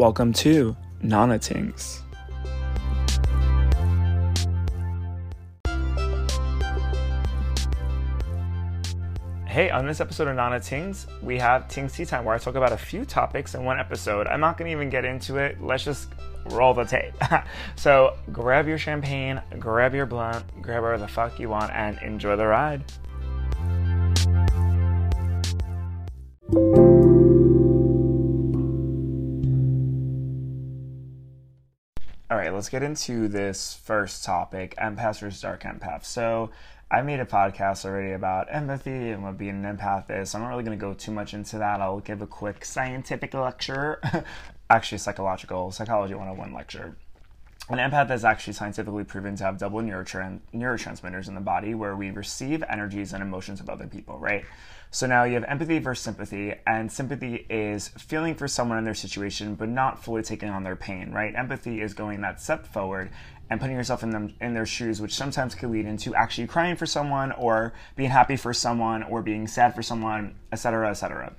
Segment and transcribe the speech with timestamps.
[0.00, 2.00] Welcome to Nana Tingz.
[9.44, 12.54] Hey, on this episode of Nana Tingz, we have Tingz Tea Time where I talk
[12.54, 14.26] about a few topics in one episode.
[14.26, 15.62] I'm not going to even get into it.
[15.62, 16.08] Let's just
[16.46, 17.12] roll the tape.
[17.76, 22.36] so grab your champagne, grab your blunt, grab whatever the fuck you want, and enjoy
[22.36, 22.84] the ride.
[32.60, 36.04] Let's get into this first topic empaths versus dark empaths.
[36.04, 36.50] So,
[36.90, 40.28] I made a podcast already about empathy and what being an empath is.
[40.28, 41.80] So I'm not really going to go too much into that.
[41.80, 44.02] I'll give a quick scientific lecture,
[44.70, 46.96] actually, psychological, psychology 101 lecture.
[47.68, 51.94] An empath is actually scientifically proven to have double neurotran- neurotransmitters in the body where
[51.94, 54.44] we receive energies and emotions of other people, right?
[54.90, 58.94] So now you have empathy versus sympathy, and sympathy is feeling for someone in their
[58.94, 61.32] situation but not fully taking on their pain, right?
[61.36, 63.10] Empathy is going that step forward
[63.50, 66.74] and putting yourself in them in their shoes, which sometimes could lead into actually crying
[66.74, 71.34] for someone or being happy for someone or being sad for someone, etc., etc.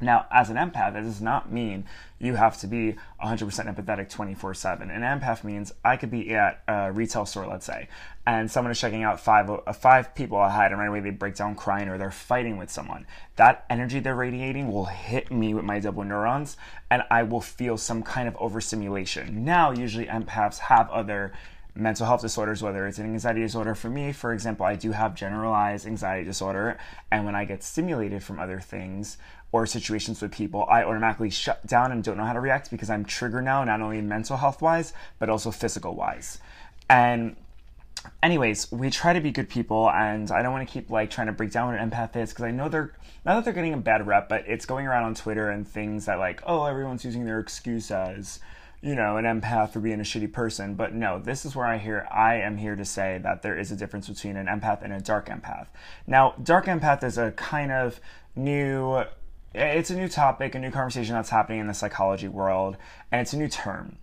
[0.00, 1.86] Now, as an empath, that does not mean
[2.18, 4.90] you have to be 100% empathetic 24 7.
[4.90, 7.88] An empath means I could be at a retail store, let's say,
[8.26, 11.36] and someone is checking out five, uh, five people ahead, and right away they break
[11.36, 13.06] down crying or they're fighting with someone.
[13.36, 16.58] That energy they're radiating will hit me with my double neurons,
[16.90, 19.44] and I will feel some kind of overstimulation.
[19.44, 21.32] Now, usually empaths have other
[21.76, 23.74] mental health disorders, whether it's an anxiety disorder.
[23.74, 26.78] For me, for example, I do have generalized anxiety disorder,
[27.10, 29.18] and when I get stimulated from other things
[29.52, 32.90] or situations with people, I automatically shut down and don't know how to react because
[32.90, 36.38] I'm triggered now, not only mental health wise, but also physical wise.
[36.88, 37.36] And
[38.22, 41.26] anyways, we try to be good people, and I don't want to keep like trying
[41.28, 42.92] to break down what an empath is because I know they're
[43.24, 46.06] not that they're getting a bad rep, but it's going around on Twitter and things
[46.06, 48.38] that like, oh, everyone's using their excuse as
[48.86, 50.76] you know, an empath for being a shitty person.
[50.76, 53.72] But no, this is where I hear I am here to say that there is
[53.72, 55.66] a difference between an empath and a dark empath.
[56.06, 58.00] Now, dark empath is a kind of
[58.36, 59.02] new
[59.54, 62.76] it's a new topic, a new conversation that's happening in the psychology world,
[63.10, 63.96] and it's a new term.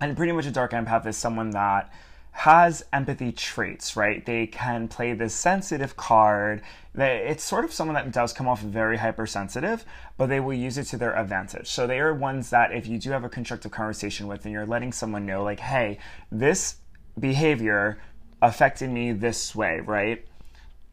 [0.00, 1.90] And pretty much a dark empath is someone that
[2.34, 4.24] has empathy traits, right?
[4.24, 6.62] They can play this sensitive card.
[6.94, 9.84] It's sort of someone that does come off very hypersensitive,
[10.16, 11.68] but they will use it to their advantage.
[11.68, 14.66] So they are ones that if you do have a constructive conversation with and you're
[14.66, 15.98] letting someone know, like, hey,
[16.30, 16.76] this
[17.18, 17.98] behavior
[18.40, 20.26] affected me this way, right?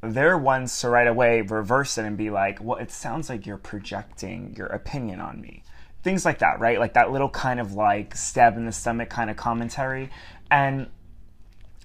[0.02, 3.58] They're ones to right away reverse it and be like, well, it sounds like you're
[3.58, 5.64] projecting your opinion on me.
[6.04, 6.80] Things like that, right?
[6.80, 10.10] Like that little kind of like stab in the stomach kind of commentary.
[10.52, 10.88] And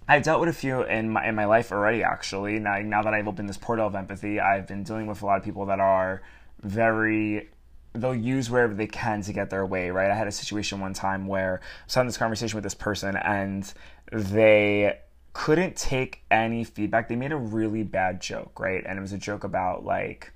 [0.06, 2.03] I've dealt with a few in my in my life already.
[2.03, 5.26] Actually, now now that I've opened this portal of empathy, I've been dealing with a
[5.26, 6.22] lot of people that are
[6.62, 7.48] very
[7.94, 9.91] they'll use wherever they can to get their way.
[9.91, 10.10] Right.
[10.10, 13.16] I had a situation one time where I was having this conversation with this person
[13.16, 13.72] and
[14.12, 14.98] they
[15.32, 17.09] couldn't take any feedback.
[17.09, 18.82] They made a really bad joke, right?
[18.87, 20.32] And it was a joke about like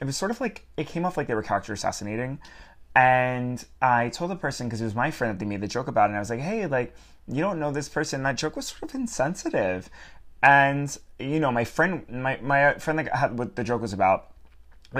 [0.00, 2.38] it was sort of like it came off like they were character assassinating.
[2.94, 5.86] And I told the person because it was my friend that they made the joke
[5.86, 6.94] about, it, and I was like, "Hey, like
[7.32, 8.22] you don't know this person.
[8.22, 9.88] That joke was sort of insensitive.
[10.42, 14.32] And, you know, my friend, my, my friend that had what the joke was about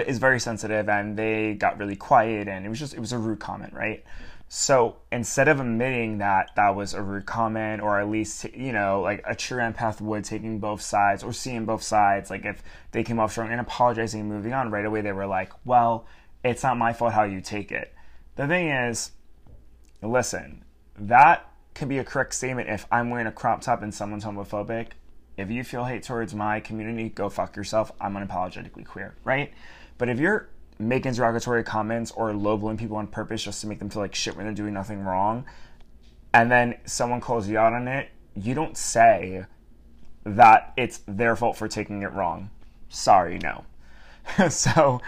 [0.06, 3.18] is very sensitive and they got really quiet and it was just, it was a
[3.18, 4.04] rude comment, right?
[4.48, 9.00] So instead of admitting that that was a rude comment, or at least, you know,
[9.00, 13.02] like a true empath would taking both sides or seeing both sides, like if they
[13.02, 16.04] came off strong and apologizing and moving on, right away they were like, well,
[16.42, 17.94] it's not my fault how you take it.
[18.36, 19.12] The thing is,
[20.02, 20.64] listen,
[20.98, 24.88] that can be a correct statement if I'm wearing a crop top and someone's homophobic.
[25.36, 27.92] If you feel hate towards my community, go fuck yourself.
[28.00, 29.52] I'm unapologetically queer, right?
[29.98, 33.78] But if you're making derogatory comments or low blowing people on purpose just to make
[33.78, 35.44] them feel like shit when they're doing nothing wrong,
[36.32, 39.44] and then someone calls you out on it, you don't say
[40.24, 42.50] that it's their fault for taking it wrong.
[42.88, 43.64] Sorry, no.
[44.48, 45.00] so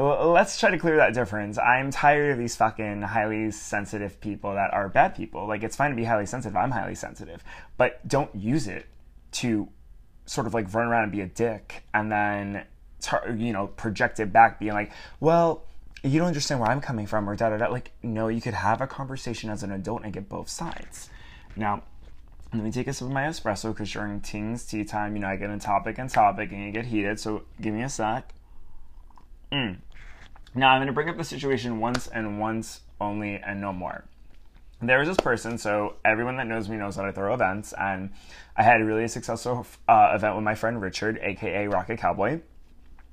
[0.00, 1.58] let's try to clear that difference.
[1.58, 5.46] I'm tired of these fucking highly sensitive people that are bad people.
[5.46, 6.56] Like, it's fine to be highly sensitive.
[6.56, 7.42] I'm highly sensitive.
[7.76, 8.86] But don't use it
[9.32, 9.68] to
[10.26, 12.64] sort of like run around and be a dick and then,
[13.00, 15.64] tar- you know, project it back, being like, well,
[16.02, 17.66] you don't understand where I'm coming from or da da da.
[17.66, 21.10] Like, no, you could have a conversation as an adult and get both sides.
[21.56, 21.82] Now,
[22.52, 25.28] let me take a sip of my espresso because during Tingz tea time, you know,
[25.28, 27.20] I get in topic and topic and you get heated.
[27.20, 28.32] So give me a sec.
[29.52, 29.78] Mm.
[30.54, 34.04] Now I'm going to bring up the situation once and once only and no more.
[34.82, 38.10] There was this person, so everyone that knows me knows that I throw events, and
[38.56, 42.40] I had a really successful uh, event with my friend Richard, aka Rocket Cowboy.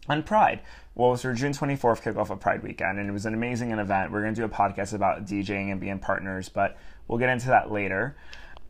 [0.08, 0.62] on Pride.
[0.96, 3.72] Well, it was our June 24th kickoff of Pride weekend, and it was an amazing
[3.72, 4.12] event.
[4.12, 7.48] We're going to do a podcast about DJing and being partners, but we'll get into
[7.48, 8.16] that later.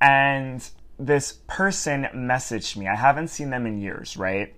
[0.01, 0.67] And
[0.99, 2.87] this person messaged me.
[2.87, 4.53] I haven't seen them in years, right?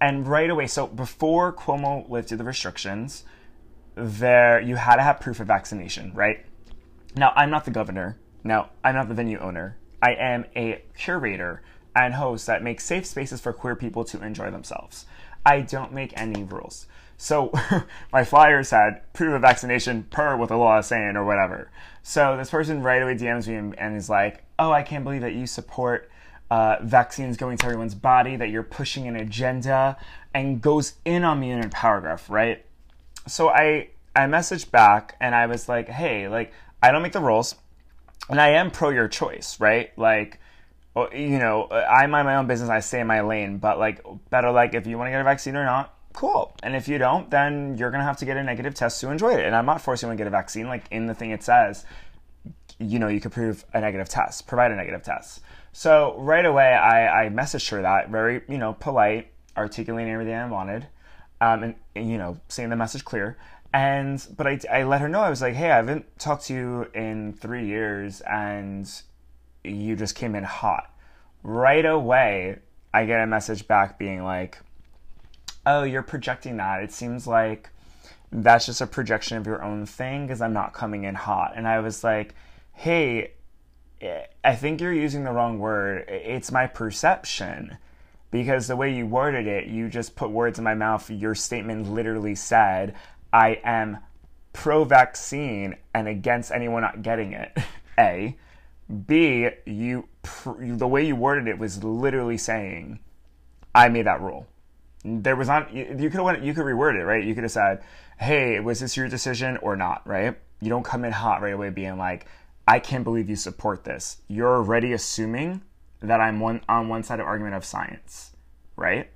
[0.00, 3.24] And right away, so before Cuomo lifted the restrictions,
[3.98, 6.44] there you had to have proof of vaccination, right?
[7.16, 8.18] Now, I'm not the governor.
[8.44, 9.76] Now, I'm not the venue owner.
[10.02, 11.62] I am a curator
[11.94, 15.06] and host that makes safe spaces for queer people to enjoy themselves.
[15.44, 16.86] I don't make any rules.
[17.16, 17.52] So
[18.12, 21.70] my flyers had proof of vaccination per what the law is saying or whatever.
[22.02, 25.34] So this person right away DMs me and, is like, "Oh, I can't believe that
[25.34, 26.08] you support
[26.50, 29.96] uh, vaccines going to everyone's body, that you're pushing an agenda,"
[30.32, 32.64] and goes in on me in a paragraph, right?
[33.28, 36.52] So I I messaged back and I was like, "Hey, like
[36.82, 37.54] I don't make the rules,
[38.28, 39.96] and I am pro your choice, right?
[39.98, 40.40] Like."
[41.14, 42.68] You know, I mind my own business.
[42.68, 45.24] I stay in my lane, but like, better like if you want to get a
[45.24, 46.56] vaccine or not, cool.
[46.64, 49.10] And if you don't, then you're going to have to get a negative test to
[49.10, 49.46] enjoy it.
[49.46, 50.66] And I'm not forcing you to get a vaccine.
[50.66, 51.84] Like in the thing it says,
[52.80, 55.40] you know, you could prove a negative test, provide a negative test.
[55.72, 60.48] So right away, I, I messaged her that, very, you know, polite, articulating everything I
[60.48, 60.88] wanted,
[61.40, 63.36] um, and, you know, saying the message clear.
[63.72, 66.54] And, but I, I let her know, I was like, hey, I haven't talked to
[66.54, 68.90] you in three years, and
[69.62, 70.90] you just came in hot.
[71.42, 72.58] Right away,
[72.94, 74.58] I get a message back being like,
[75.66, 76.82] oh, you're projecting that.
[76.82, 77.68] It seems like
[78.32, 81.52] that's just a projection of your own thing because I'm not coming in hot.
[81.54, 82.34] And I was like,
[82.72, 83.32] hey,
[84.44, 86.06] I think you're using the wrong word.
[86.08, 87.76] It's my perception.
[88.30, 91.10] Because the way you worded it, you just put words in my mouth.
[91.10, 92.94] Your statement literally said,
[93.32, 93.98] I am
[94.52, 97.56] pro vaccine and against anyone not getting it.
[97.98, 98.36] A.
[99.06, 100.08] B, you
[100.46, 103.00] the way you worded it was literally saying,
[103.74, 104.46] I made that rule
[105.04, 107.82] there was not you could have you could reword it right you could have said
[108.18, 111.70] hey was this your decision or not right you don't come in hot right away
[111.70, 112.26] being like
[112.66, 115.62] i can't believe you support this you're already assuming
[116.00, 118.32] that i'm one on one side of argument of science
[118.78, 119.10] right?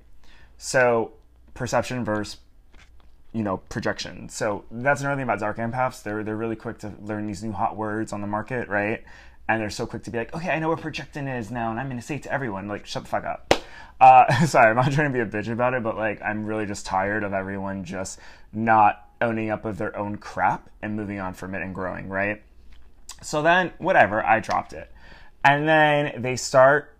[0.57, 1.13] So
[1.55, 2.37] perception versus
[3.31, 4.29] you know projection.
[4.29, 6.03] So that's another thing about dark empaths.
[6.03, 9.03] They're they're really quick to learn these new hot words on the market right?
[9.47, 11.77] And they're so quick to be like okay i know what projecting is now and
[11.79, 12.67] i'm to say it to everyone.
[12.67, 13.53] Like shut the fuck up.
[13.99, 16.65] Uh, sorry, I'm not trying to be a bitch about it, but like I'm really
[16.65, 18.19] just tired of everyone just
[18.51, 22.43] not owning up of their own crap and moving on from it and growing, right?
[23.21, 24.91] So then, whatever, I dropped it.
[25.43, 26.95] And then they start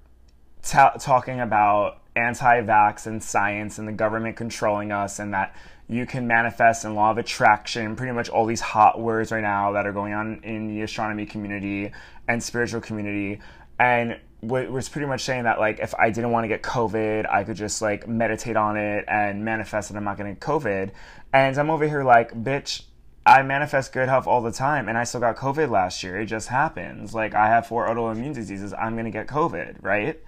[0.64, 5.56] talking about anti vax and science and the government controlling us and that
[5.88, 9.74] you can manifest in law of attraction, pretty much all these hot words right now
[9.74, 11.92] that are going on in the astronomy community
[12.28, 13.40] and spiritual community.
[13.80, 17.44] And was pretty much saying that like if I didn't want to get COVID, I
[17.44, 20.92] could just like meditate on it and manifest that I'm not getting COVID.
[21.34, 22.84] And I'm over here like, bitch,
[23.26, 26.20] I manifest good health all the time, and I still got COVID last year.
[26.20, 27.14] It just happens.
[27.14, 28.74] Like I have four autoimmune diseases.
[28.74, 30.20] I'm gonna get COVID, right?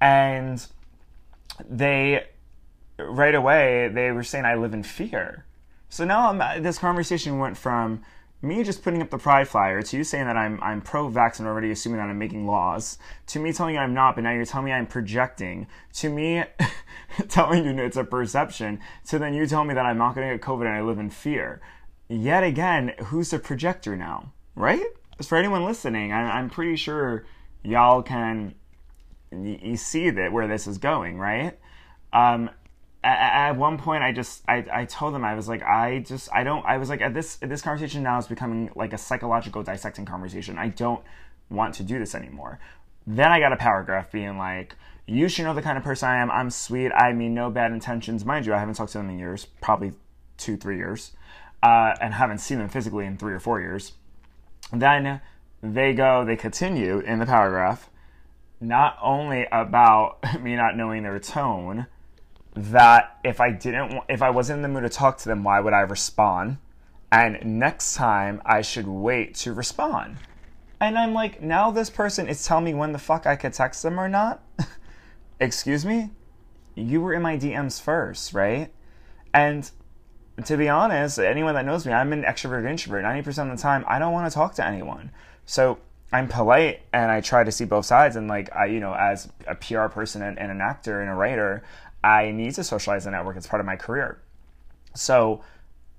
[0.00, 0.64] And
[1.68, 2.26] they
[2.98, 5.44] right away they were saying I live in fear.
[5.88, 8.02] So now I'm, this conversation went from
[8.42, 11.48] me just putting up the pride flyer to you saying that I'm I'm pro-vax and
[11.48, 12.98] already assuming that I'm making laws,
[13.28, 16.44] to me telling you I'm not, but now you're telling me I'm projecting, to me
[17.28, 20.34] telling you it's a perception, to then you tell me that I'm not going to
[20.36, 21.60] get COVID and I live in fear.
[22.08, 24.84] Yet again, who's the projector now, right?
[25.22, 27.24] For anyone listening, I, I'm pretty sure
[27.62, 28.54] y'all can
[29.76, 31.58] see that where this is going, right?
[32.12, 32.50] Um,
[33.04, 36.28] at, at one point I just I, I told them I was like I just
[36.32, 39.62] I don't I was like at this this conversation now is becoming like a psychological
[39.62, 40.58] dissecting conversation.
[40.58, 41.04] I don't
[41.50, 42.58] want to do this anymore.
[43.06, 46.16] Then I got a paragraph being like, you should know the kind of person I
[46.16, 46.30] am.
[46.30, 46.90] I'm sweet.
[46.92, 48.24] I mean no bad intentions.
[48.24, 49.92] Mind you, I haven't talked to them in years, probably
[50.38, 51.12] two, three years,
[51.64, 53.94] uh, and haven't seen them physically in three or four years.
[54.70, 55.22] Then
[55.62, 57.88] they go, they continue in the paragraph,
[58.60, 61.86] not only about me not knowing their tone,
[62.54, 65.58] that if I didn't, if I wasn't in the mood to talk to them, why
[65.58, 66.58] would I respond?
[67.10, 70.18] And next time I should wait to respond.
[70.80, 73.82] And I'm like, now this person is telling me when the fuck I could text
[73.82, 74.42] them or not?
[75.40, 76.10] Excuse me?
[76.74, 78.70] You were in my DMs first, right?
[79.32, 79.70] And
[80.42, 83.04] to be honest, anyone that knows me, I'm an extrovert introvert.
[83.04, 85.10] 90% of the time, I don't want to talk to anyone.
[85.46, 85.78] So
[86.12, 88.16] I'm polite and I try to see both sides.
[88.16, 91.14] And like, I, you know, as a PR person and, and an actor and a
[91.14, 91.62] writer,
[92.02, 93.36] I need to socialize and network.
[93.36, 94.20] It's part of my career.
[94.94, 95.42] So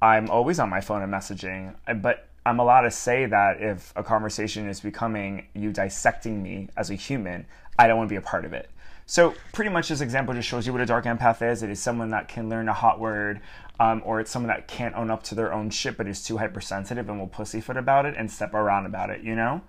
[0.01, 4.03] I'm always on my phone and messaging, but I'm allowed to say that if a
[4.03, 7.45] conversation is becoming you dissecting me as a human,
[7.79, 8.69] I don't want to be a part of it.
[9.05, 11.61] So pretty much this example just shows you what a dark empath is.
[11.61, 13.39] It is someone that can learn a hot word,
[13.79, 16.37] um, or it's someone that can't own up to their own shit, but is too
[16.37, 19.21] hypersensitive and will pussyfoot about it and step around about it.
[19.21, 19.61] You know.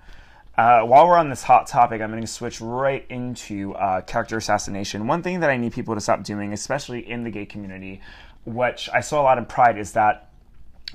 [0.56, 4.38] Uh, while we're on this hot topic, I'm going to switch right into uh, character
[4.38, 5.06] assassination.
[5.06, 8.00] One thing that I need people to stop doing, especially in the gay community,
[8.46, 10.30] which I saw a lot in Pride, is that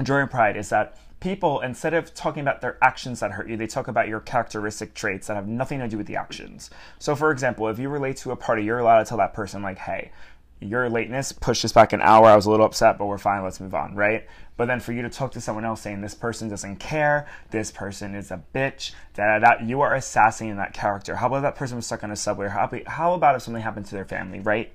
[0.01, 3.67] during Pride, is that people, instead of talking about their actions that hurt you, they
[3.67, 6.69] talk about your characteristic traits that have nothing to do with the actions.
[6.99, 9.61] So, for example, if you relate to a party, you're allowed to tell that person,
[9.61, 10.11] like, hey,
[10.59, 12.25] your lateness pushed us back an hour.
[12.25, 13.43] I was a little upset, but we're fine.
[13.43, 14.27] Let's move on, right?
[14.57, 17.71] But then for you to talk to someone else saying this person doesn't care, this
[17.71, 21.15] person is a bitch, da, you are assassinating that character.
[21.15, 22.47] How about that person was stuck on a subway?
[22.47, 24.71] How about if something happened to their family, right?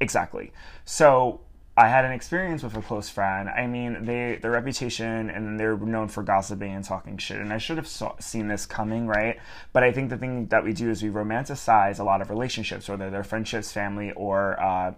[0.00, 0.52] Exactly.
[0.84, 1.40] So
[1.78, 3.48] I had an experience with a close friend.
[3.48, 7.36] I mean, they their reputation and they're known for gossiping and talking shit.
[7.36, 9.38] And I should have saw, seen this coming, right?
[9.72, 12.88] But I think the thing that we do is we romanticize a lot of relationships,
[12.88, 14.94] whether they're friendships, family, or uh,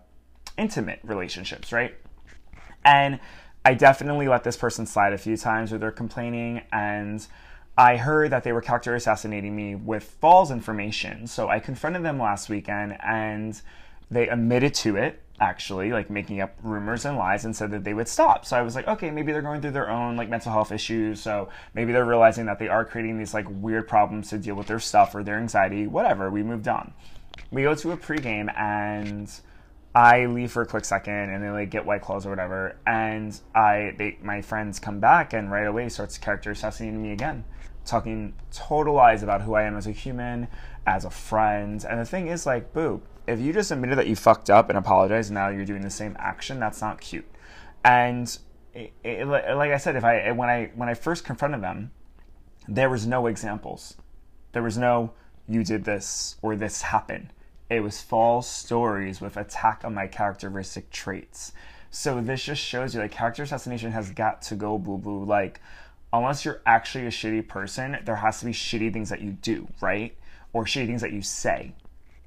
[0.57, 1.95] intimate relationships, right?
[2.83, 3.21] And
[3.63, 7.27] I definitely let this person slide a few times where they're complaining and
[7.77, 11.27] I heard that they were character assassinating me with false information.
[11.27, 13.61] So I confronted them last weekend and
[14.11, 17.95] they admitted to it actually like making up rumors and lies and said that they
[17.95, 18.45] would stop.
[18.45, 21.21] So i was like okay maybe they're going through their own like mental health issues.
[21.21, 24.67] So maybe they're realizing that they are creating these like weird problems to deal with
[24.67, 26.93] their stuff or their anxiety whatever we moved on.
[27.51, 29.31] We go to a pregame and
[29.95, 33.39] I leave for a quick second and they like get white claws or whatever, and
[33.55, 37.45] I they my friends come back and right away starts character assassinating me again,
[37.85, 40.47] talking total lies about who I am as a human,
[40.87, 41.85] as a friend.
[41.89, 43.03] And the thing is like, boo,
[43.33, 46.17] if you just admitted that you fucked up and apologized, now you're doing the same
[46.19, 47.29] action, that's not cute.
[47.85, 48.37] And
[48.75, 51.91] it, it, like I said, if I when I when I first confronted them,
[52.69, 53.97] there was no examples.
[54.53, 55.13] There was no
[55.49, 57.33] you did this or this happened
[57.71, 61.53] it was false stories with attack on my characteristic traits.
[61.91, 65.25] So this just shows you like character assassination has got to go boo boo.
[65.25, 65.61] Like,
[66.13, 69.69] unless you're actually a shitty person, there has to be shitty things that you do,
[69.81, 70.17] right?
[70.53, 71.75] Or shitty things that you say.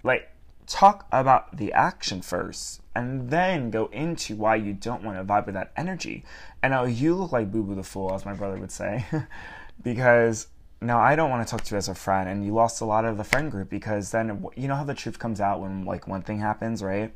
[0.01, 0.29] Like,
[0.67, 5.45] talk about the action first and then go into why you don't want to vibe
[5.45, 6.23] with that energy.
[6.61, 9.05] And now you look like Boo Boo the Fool, as my brother would say,
[9.83, 10.47] because
[10.81, 12.85] now I don't want to talk to you as a friend, and you lost a
[12.85, 15.85] lot of the friend group because then you know how the truth comes out when
[15.85, 17.13] like one thing happens, right?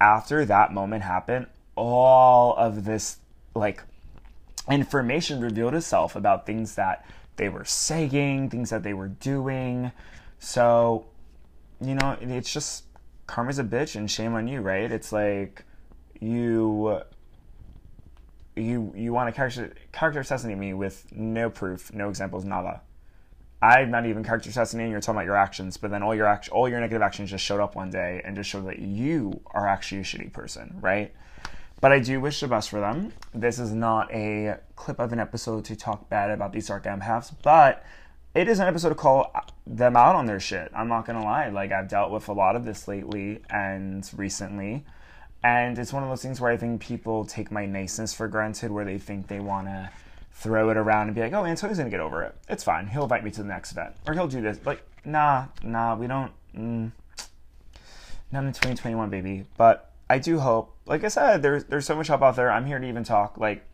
[0.00, 3.18] After that moment happened, all of this
[3.54, 3.82] like
[4.70, 7.04] information revealed itself about things that
[7.36, 9.92] they were saying, things that they were doing.
[10.38, 11.06] So,
[11.82, 12.84] you know, it's just
[13.26, 14.90] karma's a bitch and shame on you, right?
[14.90, 15.64] It's like
[16.20, 17.02] you
[18.56, 22.82] you you want to character character assassinate me with no proof, no examples, nada.
[23.60, 24.90] I'm not even character assassinating.
[24.90, 27.44] You're talking about your actions, but then all your act, all your negative actions just
[27.44, 31.14] showed up one day and just showed that you are actually a shitty person, right?
[31.80, 33.12] But I do wish the best for them.
[33.32, 37.32] This is not a clip of an episode to talk bad about these dark empaths,
[37.42, 37.84] but
[38.34, 39.32] it is an episode to call
[39.66, 40.70] them out on their shit.
[40.74, 41.48] I'm not gonna lie.
[41.48, 44.84] Like I've dealt with a lot of this lately and recently.
[45.44, 48.70] And it's one of those things where I think people take my niceness for granted,
[48.70, 49.90] where they think they want to
[50.32, 52.34] throw it around and be like, oh, Antonio's to get over it.
[52.48, 52.86] It's fine.
[52.86, 53.94] He'll invite me to the next event.
[54.06, 54.58] Or he'll do this.
[54.64, 56.32] Like, nah, nah, we don't.
[56.56, 56.92] Mm,
[58.30, 59.46] not in 2021, baby.
[59.56, 62.50] But I do hope, like I said, there's, there's so much help out there.
[62.50, 63.36] I'm here to even talk.
[63.36, 63.64] Like,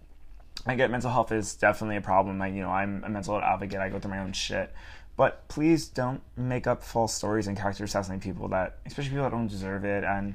[0.66, 2.40] I get mental health is definitely a problem.
[2.42, 3.78] I, you know, I'm a mental health advocate.
[3.80, 4.72] I go through my own shit.
[5.16, 9.32] But please don't make up false stories and character assassinate people that, especially people that
[9.32, 10.04] don't deserve it.
[10.04, 10.34] And,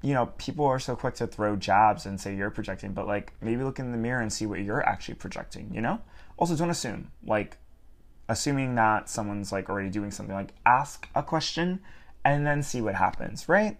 [0.00, 3.32] you know, people are so quick to throw jabs and say you're projecting, but like
[3.42, 6.00] maybe look in the mirror and see what you're actually projecting, you know?
[6.38, 7.10] Also, don't assume.
[7.24, 7.58] Like,
[8.28, 11.80] assuming that someone's like already doing something, like ask a question
[12.24, 13.76] and then see what happens, right?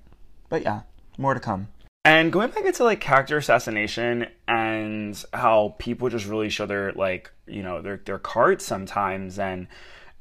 [0.48, 0.82] But yeah,
[1.16, 1.68] more to come.
[2.04, 7.30] And going back into like character assassination and how people just really show their like,
[7.46, 9.68] you know, their their cards sometimes and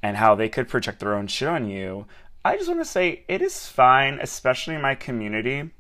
[0.03, 2.05] and how they could project their own shit on you.
[2.45, 5.71] I just want to say it is fine, especially in my community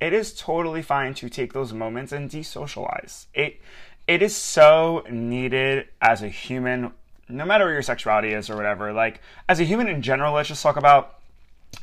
[0.00, 3.26] it is totally fine to take those moments and desocialize.
[3.34, 3.60] It
[4.06, 6.92] it is so needed as a human,
[7.28, 8.92] no matter what your sexuality is or whatever.
[8.92, 11.18] Like as a human in general, let's just talk about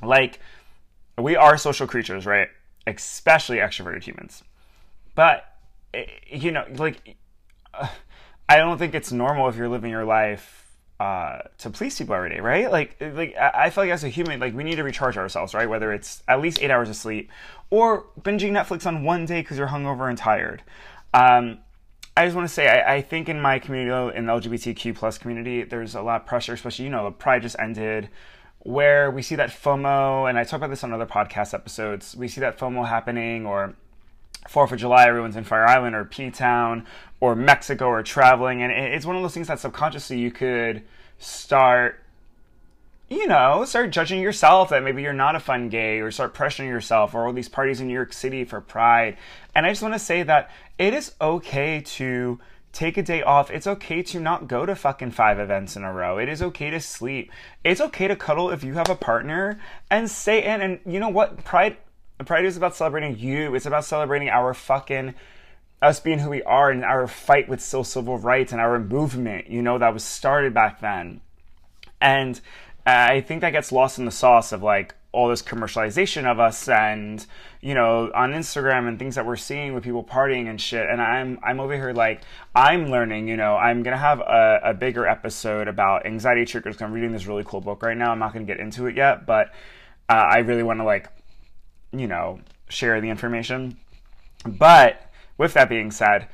[0.02, 0.40] like
[1.18, 2.48] we are social creatures, right?
[2.88, 4.44] Especially extroverted humans.
[5.16, 5.46] But
[5.94, 7.18] eh, you know, like
[8.48, 10.66] I don't think it's normal if you're living your life
[11.00, 12.72] uh, to please people every day, right?
[12.72, 15.68] Like, like I feel like as a human, like we need to recharge ourselves, right?
[15.68, 17.32] Whether it's at least eight hours of sleep
[17.70, 20.64] or binging Netflix on one day because you're hungover and tired.
[21.14, 21.60] Um,
[22.16, 25.18] I just want to say, I, I, think in my community, in the LGBTQ plus
[25.18, 28.10] community, there's a lot of pressure, especially you know, Pride just ended.
[28.66, 32.28] Where we see that FOMO, and I talk about this on other podcast episodes, we
[32.28, 33.76] see that FOMO happening, or
[34.48, 36.88] Fourth of July, everyone's in Fire Island or P Town
[37.20, 40.82] or Mexico or traveling, and it's one of those things that subconsciously you could
[41.20, 42.00] start,
[43.08, 46.68] you know, start judging yourself that maybe you're not a fun gay, or start pressuring
[46.68, 49.16] yourself, or all these parties in New York City for Pride.
[49.54, 52.40] And I just want to say that it is okay to
[52.76, 53.50] take a day off.
[53.50, 56.18] It's okay to not go to fucking five events in a row.
[56.18, 57.32] It is okay to sleep.
[57.64, 60.62] It's okay to cuddle if you have a partner and stay in.
[60.62, 61.44] And you know what?
[61.44, 61.78] Pride
[62.26, 63.56] Pride is about celebrating you.
[63.56, 65.16] It's about celebrating our fucking
[65.82, 69.50] us being who we are and our fight with still civil rights and our movement,
[69.50, 71.22] you know, that was started back then.
[72.02, 72.40] And
[72.88, 76.40] uh, I think that gets lost in the sauce of like all this commercialization of
[76.40, 77.26] us and
[77.62, 80.88] you know on Instagram and things that we're seeing with people partying and shit.
[80.90, 82.22] And I'm I'm over here like
[82.54, 86.82] I'm learning you know I'm gonna have a, a bigger episode about anxiety triggers.
[86.82, 88.12] I'm reading this really cool book right now.
[88.12, 89.48] I'm not gonna get into it yet but
[90.08, 91.10] uh, I really want to like
[92.00, 93.78] you know, share the information.
[94.46, 96.28] But with that being said,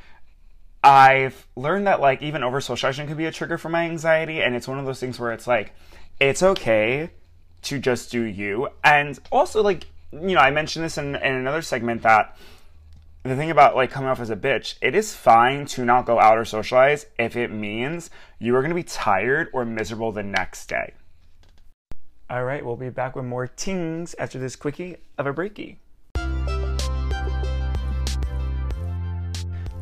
[0.84, 4.56] I've learned that like even over socialization can be a trigger for my anxiety, and
[4.56, 5.74] it's one of those things where it's like
[6.20, 7.12] it's okay
[7.64, 11.62] to just do you, and also like you know I mentioned this in, in another
[11.62, 12.36] segment that
[13.24, 16.20] the thing about like coming off as a bitch, it is fine to not go
[16.20, 20.24] out or socialize if it means you are going to be tired or miserable the
[20.24, 20.94] next day.
[22.30, 25.76] All right, we'll be back with more tings after this quickie of a breaky.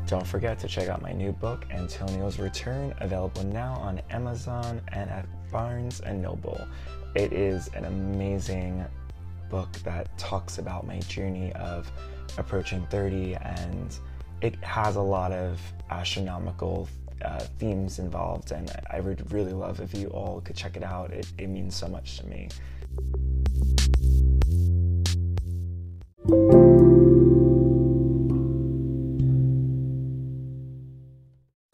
[0.07, 5.07] Don't forget to check out my new book, Antonio's Return, available now on Amazon and
[5.07, 6.67] at Barnes and Noble.
[7.15, 8.85] It is an amazing
[9.49, 11.91] book that talks about my journey of
[12.37, 13.97] approaching 30 and
[14.41, 16.87] it has a lot of astronomical
[17.23, 21.11] uh, themes involved, and I would really love if you all could check it out.
[21.11, 22.49] It, it means so much to me.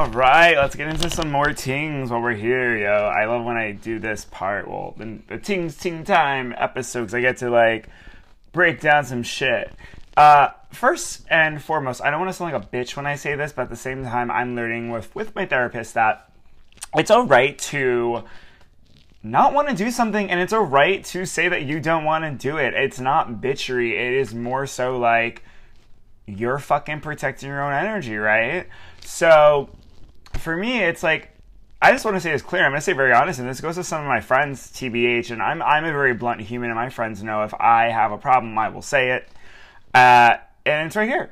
[0.05, 3.07] All right, let's get into some more tings while we're here, yo.
[3.07, 4.67] I love when I do this part.
[4.67, 7.89] Well, the, the tings ting time episodes, I get to like
[8.51, 9.73] break down some shit.
[10.15, 13.33] Uh, first and foremost, I don't want to sound like a bitch when I say
[13.33, 16.31] this, but at the same time, I'm learning with with my therapist that
[16.95, 18.25] it's all right to
[19.23, 22.25] not want to do something, and it's all right to say that you don't want
[22.25, 22.75] to do it.
[22.75, 23.93] It's not bitchery.
[23.93, 25.41] It is more so like
[26.27, 28.67] you're fucking protecting your own energy, right?
[29.01, 29.71] So
[30.45, 31.31] for me, it's like
[31.81, 32.63] I just want to say this clear.
[32.63, 35.31] I'm going to say very honest, and this goes to some of my friends, TBH,
[35.31, 38.17] and I'm I'm a very blunt human, and my friends know if I have a
[38.17, 39.27] problem, I will say it.
[39.93, 41.31] Uh, and it's right here.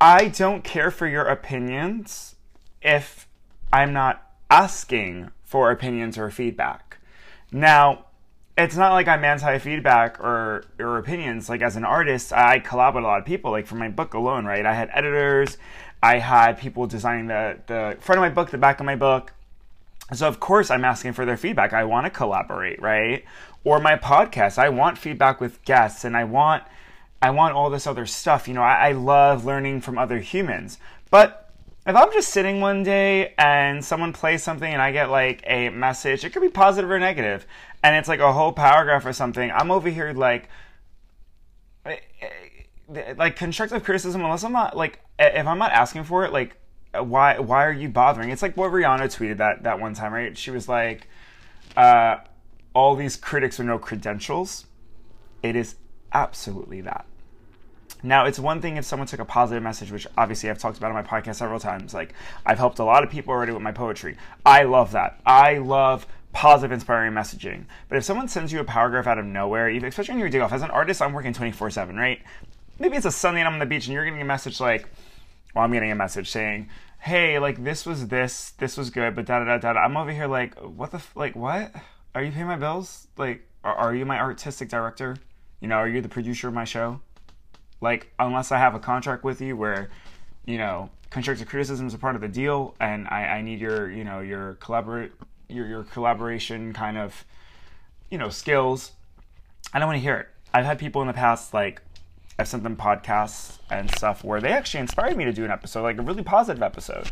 [0.00, 2.34] I don't care for your opinions
[2.82, 3.28] if
[3.72, 6.98] I'm not asking for opinions or feedback.
[7.52, 8.06] Now,
[8.58, 11.48] it's not like I'm anti feedback or, or opinions.
[11.48, 13.50] Like, as an artist, I collab with a lot of people.
[13.50, 14.64] Like, for my book alone, right?
[14.64, 15.58] I had editors,
[16.06, 19.32] I had people designing the, the front of my book, the back of my book.
[20.12, 21.72] So, of course, I'm asking for their feedback.
[21.72, 23.24] I want to collaborate, right?
[23.66, 24.58] or my podcast.
[24.58, 26.62] I want feedback with guests and I want
[27.20, 28.46] I want all this other stuff.
[28.46, 30.78] You know, I, I love learning from other humans.
[31.10, 31.50] But
[31.84, 35.70] if I'm just sitting one day and someone plays something and I get like a
[35.70, 37.44] message, it could be positive or negative,
[37.82, 40.48] and it's like a whole paragraph or something, I'm over here like
[42.88, 46.56] like constructive criticism unless I'm not like if I'm not asking for it, like
[46.92, 48.30] why why are you bothering?
[48.30, 50.36] It's like what Rihanna tweeted that that one time, right?
[50.36, 51.08] She was like,
[51.76, 52.18] uh,
[52.74, 54.66] all these critics with no credentials.
[55.42, 55.76] It is
[56.12, 57.06] absolutely that.
[58.02, 60.92] Now, it's one thing if someone took a positive message, which obviously I've talked about
[60.92, 61.94] on my podcast several times.
[61.94, 64.16] Like, I've helped a lot of people already with my poetry.
[64.44, 65.20] I love that.
[65.24, 67.64] I love positive, inspiring messaging.
[67.88, 70.40] But if someone sends you a paragraph out of nowhere, even especially when you're day
[70.40, 72.20] off, as an artist, I'm working 24 7, right?
[72.78, 74.88] Maybe it's a Sunday and I'm on the beach and you're getting a message like,
[75.54, 79.26] well, I'm getting a message saying, hey, like, this was this, this was good, but
[79.26, 79.80] da da da da.
[79.80, 81.74] I'm over here like, what the, f- like, what?
[82.16, 83.08] are you paying my bills?
[83.18, 85.18] Like, are, are you my artistic director?
[85.60, 87.02] You know, are you the producer of my show?
[87.82, 89.90] Like, unless I have a contract with you where,
[90.46, 93.90] you know, constructive criticism is a part of the deal, and I, I need your,
[93.90, 95.12] you know, your collaborate,
[95.50, 97.26] your your collaboration kind of,
[98.10, 98.92] you know, skills.
[99.74, 100.28] I don't want to hear it.
[100.54, 101.82] I've had people in the past like
[102.38, 105.82] I've sent them podcasts and stuff where they actually inspired me to do an episode,
[105.82, 107.10] like a really positive episode.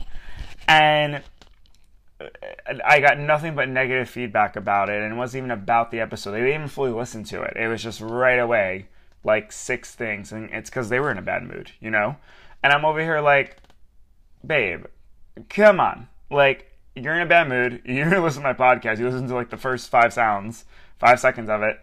[2.20, 2.28] Uh,
[2.66, 6.00] and I got nothing but negative feedback about it, and it wasn't even about the
[6.00, 6.32] episode.
[6.32, 7.56] They didn't even fully listen to it.
[7.56, 8.86] It was just right away,
[9.24, 12.16] like six things, and it's because they were in a bad mood, you know.
[12.62, 13.58] And I'm over here like,
[14.46, 14.84] babe,
[15.48, 19.28] come on, like you're in a bad mood, you're listen to my podcast, you listen
[19.28, 20.64] to like the first five sounds,
[20.98, 21.80] five seconds of it,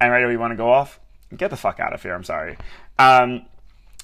[0.00, 0.98] and right away you want to go off,
[1.36, 2.14] get the fuck out of here.
[2.14, 2.56] I'm sorry.
[2.98, 3.46] Um,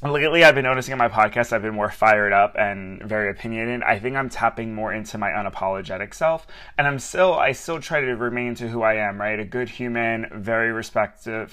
[0.03, 3.83] lately I've been noticing in my podcast I've been more fired up and very opinionated.
[3.83, 6.47] I think I'm tapping more into my unapologetic self
[6.79, 9.39] and I'm still I still try to remain to who I am, right?
[9.39, 11.47] A good human, very respectful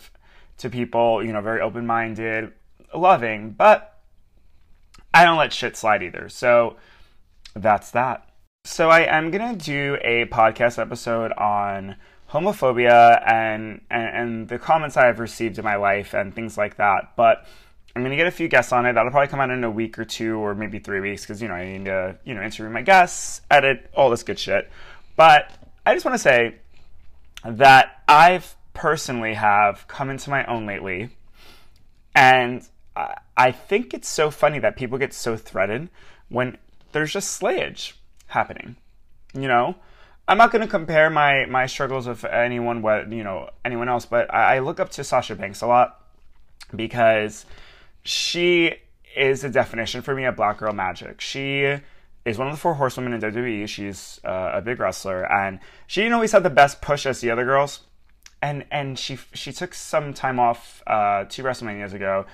[0.60, 2.51] to people, you know, very open-minded,
[2.95, 3.99] loving, but
[5.13, 6.30] I don't let shit slide either.
[6.30, 6.77] So
[7.56, 8.30] that's that.
[8.63, 11.95] So I am to do a podcast episode on
[12.31, 17.13] homophobia and, and and the comments I've received in my life and things like that,
[17.15, 17.45] but
[17.95, 18.93] I'm gonna get a few guests on it.
[18.93, 21.47] That'll probably come out in a week or two, or maybe three weeks, because you
[21.47, 24.69] know I need to you know interview my guests, edit all this good shit.
[25.15, 25.51] But
[25.85, 26.55] I just want to say
[27.43, 31.09] that I've personally have come into my own lately,
[32.13, 32.67] and
[33.37, 35.89] I think it's so funny that people get so threatened
[36.29, 36.57] when
[36.91, 37.93] there's just slayage
[38.27, 38.75] happening.
[39.33, 39.75] You know,
[40.27, 44.05] I'm not going to compare my my struggles with anyone, what you know, anyone else,
[44.05, 46.03] but I, I look up to Sasha Banks a lot
[46.75, 47.45] because
[48.03, 48.73] she
[49.15, 51.21] is a definition for me of black girl magic.
[51.21, 51.79] She
[52.25, 53.67] is one of the four horsewomen in WWE.
[53.67, 57.31] She's uh, a big wrestler, and she didn't always have the best push as the
[57.31, 57.81] other girls.
[58.41, 62.25] And and she she took some time off uh, two WrestleManias ago,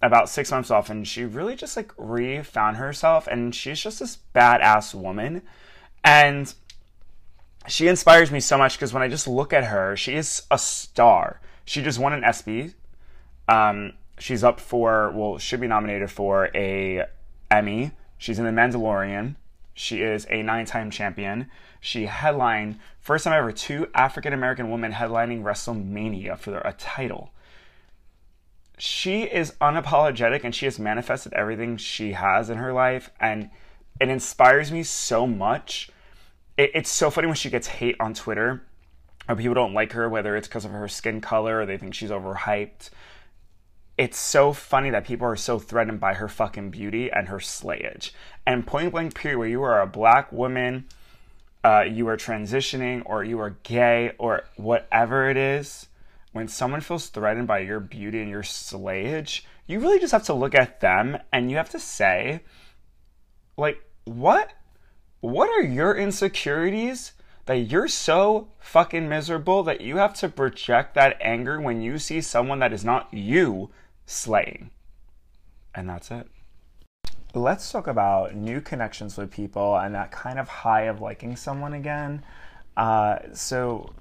[0.00, 3.26] about six months off, and she really just like re-found herself.
[3.26, 5.42] And she's just this badass woman,
[6.02, 6.52] and
[7.68, 10.58] she inspires me so much because when I just look at her, she is a
[10.58, 11.40] star.
[11.64, 12.74] She just won an ESPY.
[13.48, 17.04] Um, she's up for well should be nominated for a
[17.50, 17.92] Emmy.
[18.18, 19.36] She's in The Mandalorian.
[19.74, 21.50] She is a nine-time champion.
[21.80, 27.30] She headlined first time ever two African American women headlining WrestleMania for a title.
[28.78, 33.50] She is unapologetic and she has manifested everything she has in her life and
[34.00, 35.90] it inspires me so much.
[36.56, 38.62] It, it's so funny when she gets hate on Twitter
[39.28, 41.94] or people don't like her, whether it's because of her skin color or they think
[41.94, 42.90] she's overhyped
[43.98, 48.10] it's so funny that people are so threatened by her fucking beauty and her slayage.
[48.46, 50.86] And point blank period, where you are a black woman,
[51.64, 55.88] uh, you are transitioning, or you are gay, or whatever it is,
[56.32, 60.34] when someone feels threatened by your beauty and your slayage, you really just have to
[60.34, 62.40] look at them and you have to say,
[63.56, 64.52] like, what?
[65.20, 67.12] What are your insecurities
[67.46, 72.20] that you're so fucking miserable that you have to project that anger when you see
[72.20, 73.70] someone that is not you
[74.04, 74.70] slaying.
[75.74, 76.28] And that's it.
[77.34, 81.74] Let's talk about new connections with people and that kind of high of liking someone
[81.74, 82.24] again.
[82.76, 83.92] Uh, so,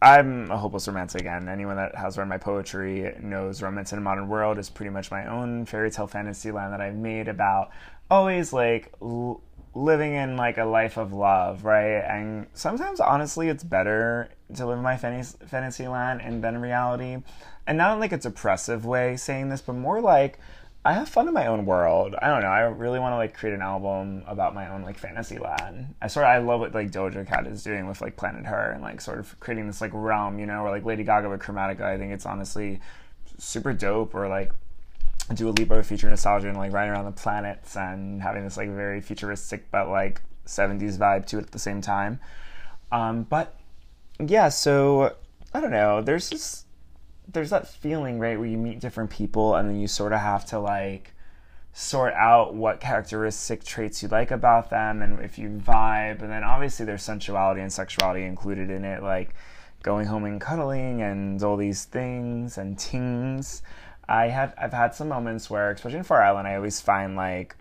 [0.00, 4.02] I'm a hopeless romantic, and anyone that has read my poetry knows Romance in a
[4.02, 7.70] Modern World is pretty much my own fairy tale fantasy land that I've made about
[8.10, 9.40] always like l-
[9.74, 11.98] living in like a life of love, right?
[11.98, 17.18] And sometimes, honestly, it's better to live in my fantasy land and than reality
[17.66, 20.38] and not in like a depressive way saying this, but more like
[20.86, 22.14] I have fun in my own world.
[22.20, 22.48] I don't know.
[22.48, 25.94] I really want to like create an album about my own like fantasy land.
[26.02, 28.70] I sort of I love what like Doja Cat is doing with like Planet Her
[28.70, 31.40] and like sort of creating this like realm, you know, or like Lady Gaga with
[31.40, 31.82] Chromatica.
[31.82, 32.80] I think it's honestly
[33.38, 34.14] super dope.
[34.14, 34.52] Or like
[35.32, 39.00] Dua Lipa Future Nostalgia and like riding around the planets and having this like very
[39.00, 42.20] futuristic but like 70s vibe to it at the same time.
[42.92, 43.58] Um, but
[44.24, 45.16] yeah, so
[45.52, 46.02] I don't know.
[46.02, 46.64] There's this
[47.26, 50.44] there's that feeling, right, where you meet different people and then you sort of have
[50.46, 51.12] to like
[51.72, 56.22] sort out what characteristic traits you like about them and if you vibe.
[56.22, 59.34] And then obviously there's sensuality and sexuality included in it, like
[59.82, 63.62] going home and cuddling and all these things and tings.
[64.08, 67.56] I have I've had some moments where, especially in Fire Island, I always find like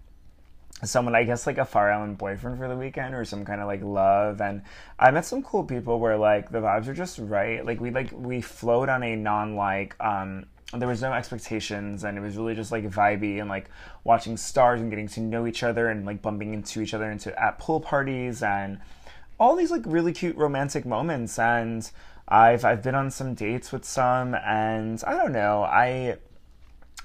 [0.83, 3.67] someone I guess like a Fire Island boyfriend for the weekend or some kind of
[3.67, 4.41] like love.
[4.41, 4.63] And
[4.99, 7.65] I met some cool people where like the vibes are just right.
[7.65, 12.17] Like we like we flowed on a non like um there was no expectations and
[12.17, 13.69] it was really just like vibey and like
[14.03, 17.37] watching stars and getting to know each other and like bumping into each other into
[17.41, 18.79] at pool parties and
[19.39, 21.37] all these like really cute romantic moments.
[21.39, 21.89] And
[22.27, 26.17] I've I've been on some dates with some and I don't know I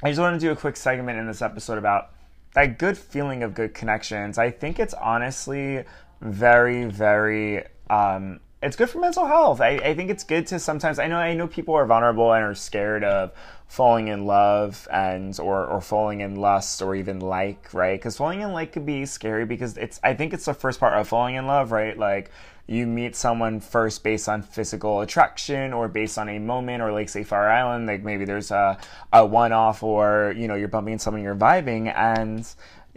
[0.02, 2.10] I just want to do a quick segment in this episode about
[2.54, 4.38] that good feeling of good connections.
[4.38, 5.84] I think it's honestly
[6.20, 7.64] very, very.
[7.90, 9.60] Um, it's good for mental health.
[9.60, 10.98] I, I think it's good to sometimes.
[10.98, 13.32] I know I know people are vulnerable and are scared of
[13.66, 18.40] falling in love and or or falling in lust or even like right because falling
[18.40, 21.34] in like could be scary because it's I think it's the first part of falling
[21.34, 22.30] in love right like
[22.68, 27.08] you meet someone first based on physical attraction or based on a moment or like
[27.08, 28.78] say Fire Island, like maybe there's a,
[29.10, 32.46] a one off or, you know, you're bumping someone you're vibing and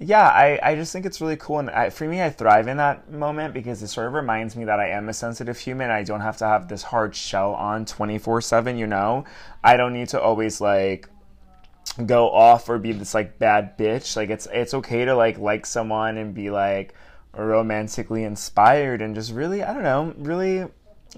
[0.03, 1.59] yeah, I, I just think it's really cool.
[1.59, 4.65] And I, for me, I thrive in that moment because it sort of reminds me
[4.65, 5.91] that I am a sensitive human.
[5.91, 9.25] I don't have to have this hard shell on 24 7, you know?
[9.63, 11.07] I don't need to always like
[12.07, 14.15] go off or be this like bad bitch.
[14.15, 16.95] Like it's it's okay to like like someone and be like
[17.33, 20.65] romantically inspired and just really I don't know, really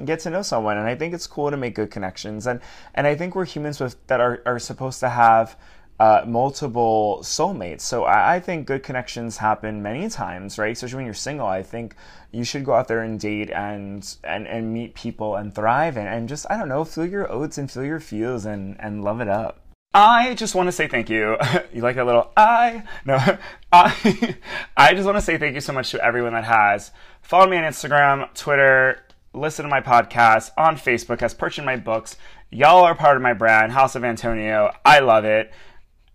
[0.03, 0.77] get to know someone.
[0.77, 2.47] And I think it's cool to make good connections.
[2.47, 2.59] And
[2.95, 5.55] and I think we're humans with that are, are supposed to have
[6.03, 7.79] uh, multiple soulmates.
[7.81, 10.73] So I, I, think good connections happen many times, right?
[10.73, 11.47] Especially when you're single.
[11.47, 11.95] I think
[12.33, 16.09] you should go out there and date and and, and meet people and thrive and,
[16.09, 19.21] and just I don't know, feel your oats and feel your feels and and love
[19.21, 19.61] it up.
[19.93, 21.37] I just want to say thank you.
[21.73, 22.83] you like that little I?
[23.05, 23.15] No,
[23.71, 24.35] I.
[24.75, 27.55] I just want to say thank you so much to everyone that has followed me
[27.55, 32.17] on Instagram, Twitter, listened to my podcast on Facebook, has purchased my books.
[32.49, 34.73] Y'all are part of my brand, House of Antonio.
[34.83, 35.53] I love it.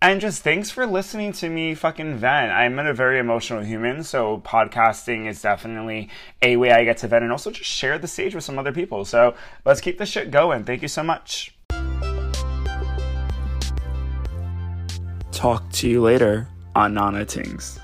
[0.01, 2.53] And just thanks for listening to me fucking vent.
[2.53, 6.07] I'm a very emotional human, so podcasting is definitely
[6.41, 8.71] a way I get to vent and also just share the stage with some other
[8.71, 9.03] people.
[9.03, 9.35] So
[9.65, 10.63] let's keep this shit going.
[10.63, 11.53] Thank you so much.
[15.33, 17.81] Talk to you later on Nana Tingz.